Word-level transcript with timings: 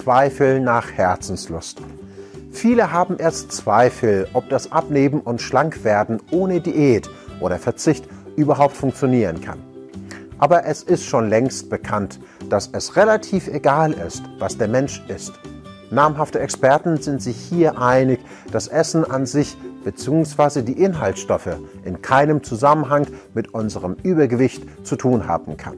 Zweifel 0.00 0.60
nach 0.60 0.90
Herzenslust. 0.92 1.82
Viele 2.52 2.90
haben 2.90 3.18
erst 3.18 3.52
Zweifel, 3.52 4.26
ob 4.32 4.48
das 4.48 4.72
Abnehmen 4.72 5.20
und 5.20 5.42
Schlankwerden 5.42 6.22
ohne 6.30 6.62
Diät 6.62 7.10
oder 7.38 7.58
Verzicht 7.58 8.06
überhaupt 8.34 8.74
funktionieren 8.74 9.42
kann. 9.42 9.58
Aber 10.38 10.64
es 10.64 10.82
ist 10.82 11.04
schon 11.04 11.28
längst 11.28 11.68
bekannt, 11.68 12.18
dass 12.48 12.70
es 12.72 12.96
relativ 12.96 13.46
egal 13.46 13.92
ist, 13.92 14.22
was 14.38 14.56
der 14.56 14.68
Mensch 14.68 15.02
isst. 15.08 15.34
Namhafte 15.90 16.40
Experten 16.40 16.96
sind 16.96 17.20
sich 17.20 17.36
hier 17.36 17.78
einig, 17.78 18.20
dass 18.52 18.68
Essen 18.68 19.04
an 19.04 19.26
sich 19.26 19.54
bzw. 19.84 20.62
die 20.62 20.82
Inhaltsstoffe 20.82 21.58
in 21.84 22.00
keinem 22.00 22.42
Zusammenhang 22.42 23.06
mit 23.34 23.52
unserem 23.52 23.96
Übergewicht 24.02 24.62
zu 24.82 24.96
tun 24.96 25.28
haben 25.28 25.58
kann. 25.58 25.76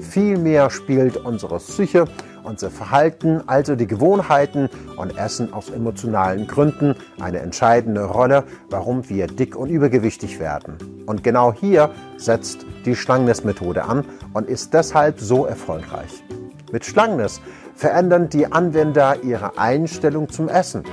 Vielmehr 0.00 0.70
spielt 0.70 1.18
unsere 1.18 1.58
Psyche, 1.58 2.06
unser 2.44 2.70
Verhalten, 2.70 3.42
also 3.46 3.76
die 3.76 3.86
Gewohnheiten 3.86 4.68
und 4.96 5.16
Essen 5.16 5.52
aus 5.52 5.70
emotionalen 5.70 6.46
Gründen 6.46 6.94
eine 7.20 7.40
entscheidende 7.40 8.04
Rolle, 8.04 8.44
warum 8.70 9.08
wir 9.08 9.26
dick 9.26 9.56
und 9.56 9.70
übergewichtig 9.70 10.40
werden. 10.40 11.04
Und 11.06 11.24
genau 11.24 11.52
hier 11.52 11.90
setzt 12.16 12.66
die 12.84 12.96
Schlangeness-Methode 12.96 13.84
an 13.84 14.04
und 14.32 14.48
ist 14.48 14.74
deshalb 14.74 15.20
so 15.20 15.46
erfolgreich. 15.46 16.22
Mit 16.72 16.84
Schlangeness 16.84 17.40
verändern 17.74 18.28
die 18.28 18.50
Anwender 18.50 19.22
ihre 19.22 19.58
Einstellung 19.58 20.28
zum 20.28 20.48
Essen, 20.48 20.84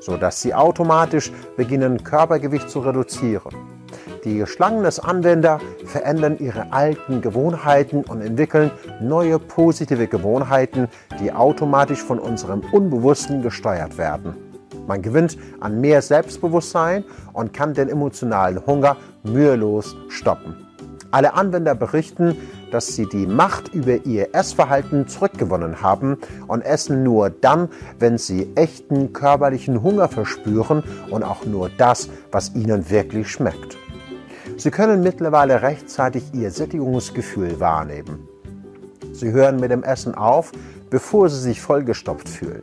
sodass 0.00 0.42
sie 0.42 0.54
automatisch 0.54 1.30
beginnen, 1.56 2.02
Körpergewicht 2.02 2.68
zu 2.70 2.80
reduzieren. 2.80 3.77
Die 4.24 4.44
Schlangeness-Anwender 4.46 5.58
verändern 5.84 6.38
ihre 6.38 6.72
alten 6.72 7.20
Gewohnheiten 7.20 8.04
und 8.04 8.20
entwickeln 8.20 8.70
neue 9.00 9.38
positive 9.38 10.06
Gewohnheiten, 10.06 10.88
die 11.20 11.32
automatisch 11.32 12.02
von 12.02 12.18
unserem 12.18 12.62
Unbewussten 12.72 13.42
gesteuert 13.42 13.98
werden. 13.98 14.34
Man 14.86 15.02
gewinnt 15.02 15.36
an 15.60 15.80
mehr 15.80 16.02
Selbstbewusstsein 16.02 17.04
und 17.32 17.52
kann 17.52 17.74
den 17.74 17.88
emotionalen 17.88 18.64
Hunger 18.66 18.96
mühelos 19.22 19.96
stoppen. 20.08 20.67
Alle 21.10 21.34
Anwender 21.34 21.74
berichten, 21.74 22.36
dass 22.70 22.88
sie 22.88 23.06
die 23.06 23.26
Macht 23.26 23.74
über 23.74 24.04
ihr 24.04 24.34
Essverhalten 24.34 25.08
zurückgewonnen 25.08 25.80
haben 25.82 26.18
und 26.46 26.62
essen 26.62 27.02
nur 27.02 27.30
dann, 27.30 27.68
wenn 27.98 28.18
sie 28.18 28.50
echten 28.56 29.12
körperlichen 29.12 29.82
Hunger 29.82 30.08
verspüren 30.08 30.82
und 31.10 31.22
auch 31.22 31.46
nur 31.46 31.70
das, 31.78 32.10
was 32.30 32.54
ihnen 32.54 32.90
wirklich 32.90 33.30
schmeckt. 33.30 33.78
Sie 34.56 34.70
können 34.70 35.02
mittlerweile 35.02 35.62
rechtzeitig 35.62 36.24
Ihr 36.32 36.50
Sättigungsgefühl 36.50 37.60
wahrnehmen. 37.60 38.28
Sie 39.12 39.30
hören 39.30 39.60
mit 39.60 39.70
dem 39.70 39.84
Essen 39.84 40.14
auf, 40.14 40.52
bevor 40.90 41.28
Sie 41.28 41.40
sich 41.40 41.60
vollgestopft 41.60 42.28
fühlen. 42.28 42.62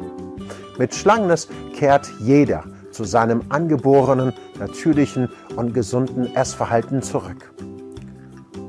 Mit 0.78 0.94
Schlangeness 0.94 1.48
kehrt 1.74 2.12
jeder 2.20 2.66
zu 2.92 3.06
seinem 3.06 3.44
angeborenen, 3.50 4.34
natürlichen 4.60 5.30
und 5.56 5.74
gesunden 5.74 6.36
Essverhalten 6.36 7.02
zurück. 7.02 7.55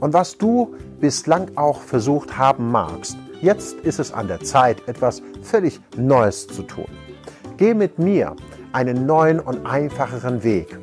Und 0.00 0.12
was 0.12 0.38
du 0.38 0.74
bislang 1.00 1.50
auch 1.56 1.80
versucht 1.80 2.36
haben 2.36 2.70
magst, 2.70 3.16
jetzt 3.40 3.74
ist 3.80 3.98
es 3.98 4.12
an 4.12 4.28
der 4.28 4.40
Zeit, 4.40 4.86
etwas 4.88 5.22
völlig 5.42 5.80
Neues 5.96 6.46
zu 6.46 6.62
tun. 6.62 6.88
Geh 7.56 7.74
mit 7.74 7.98
mir 7.98 8.36
einen 8.72 9.06
neuen 9.06 9.40
und 9.40 9.66
einfacheren 9.66 10.42
Weg 10.42 10.78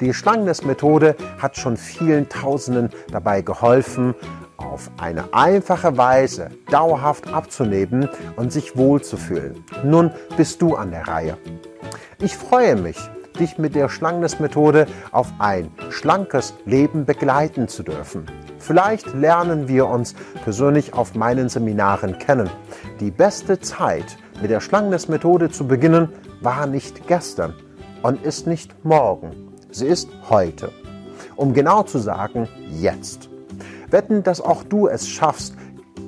die 0.00 0.14
Schlangeness-Methode 0.14 1.16
hat 1.38 1.56
schon 1.56 1.76
vielen 1.76 2.28
Tausenden 2.28 2.90
dabei 3.10 3.42
geholfen, 3.42 4.14
auf 4.56 4.90
eine 4.96 5.32
einfache 5.32 5.96
Weise 5.96 6.50
dauerhaft 6.70 7.32
abzunehmen 7.32 8.08
und 8.36 8.52
sich 8.52 8.76
wohlzufühlen. 8.76 9.64
Nun 9.82 10.12
bist 10.36 10.62
du 10.62 10.76
an 10.76 10.92
der 10.92 11.08
Reihe. 11.08 11.36
Ich 12.20 12.36
freue 12.36 12.76
mich, 12.76 12.96
dich 13.40 13.58
mit 13.58 13.74
der 13.74 13.88
Schlangeness-Methode 13.88 14.86
auf 15.10 15.32
ein 15.40 15.72
schlankes 15.90 16.54
Leben 16.64 17.04
begleiten 17.04 17.66
zu 17.66 17.82
dürfen. 17.82 18.26
Vielleicht 18.58 19.14
lernen 19.14 19.68
wir 19.68 19.86
uns 19.86 20.14
persönlich 20.44 20.94
auf 20.94 21.14
meinen 21.14 21.48
Seminaren 21.48 22.18
kennen. 22.18 22.50
Die 23.00 23.10
beste 23.10 23.60
Zeit, 23.60 24.16
mit 24.40 24.50
der 24.50 24.60
Schlangeness-Methode 24.60 25.50
zu 25.50 25.66
beginnen, 25.66 26.08
war 26.40 26.66
nicht 26.66 27.06
gestern 27.06 27.54
und 28.02 28.22
ist 28.22 28.46
nicht 28.46 28.84
morgen 28.84 29.48
Sie 29.70 29.86
ist 29.86 30.08
heute. 30.30 30.72
Um 31.36 31.52
genau 31.52 31.82
zu 31.82 31.98
sagen, 31.98 32.48
jetzt. 32.70 33.28
Wetten, 33.90 34.22
dass 34.22 34.40
auch 34.40 34.64
du 34.64 34.88
es 34.88 35.08
schaffst, 35.08 35.54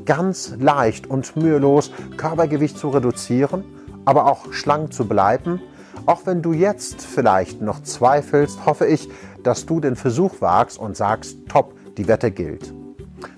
ganz 0.06 0.55
leicht 0.59 1.06
und 1.06 1.37
mühelos 1.37 1.93
Körpergewicht 2.17 2.78
zu 2.78 2.88
reduzieren, 2.88 3.65
aber 4.06 4.27
auch 4.27 4.53
schlank 4.53 4.94
zu 4.94 5.06
bleiben. 5.06 5.61
Auch 6.06 6.25
wenn 6.25 6.41
du 6.41 6.53
jetzt 6.53 7.03
vielleicht 7.03 7.61
noch 7.61 7.82
zweifelst, 7.82 8.65
hoffe 8.65 8.87
ich, 8.87 9.11
dass 9.43 9.67
du 9.67 9.78
den 9.78 9.94
Versuch 9.94 10.41
wagst 10.41 10.78
und 10.78 10.97
sagst, 10.97 11.37
top, 11.49 11.75
die 12.00 12.09
Wette 12.09 12.31
gilt. 12.31 12.72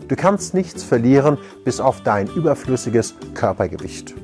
Du 0.07 0.15
kannst 0.15 0.55
nichts 0.55 0.85
verlieren 0.85 1.37
bis 1.65 1.81
auf 1.81 2.03
dein 2.03 2.29
überflüssiges 2.29 3.17
Körpergewicht. 3.35 4.15